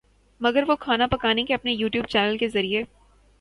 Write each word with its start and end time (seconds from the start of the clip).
مگر 0.41 0.63
وہ 0.67 0.75
کھانا 0.79 1.07
پکانے 1.07 1.43
کے 1.43 1.53
اپنے 1.53 1.73
یو 1.73 1.87
ٹیوب 1.87 2.05
چینل 2.05 2.37
کے 2.37 2.47
ذریعے 2.47 2.83